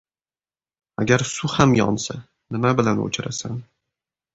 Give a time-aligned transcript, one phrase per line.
[1.03, 2.19] •Agar suv ham yonsa,
[2.57, 3.67] nima bilan o‘chirasan?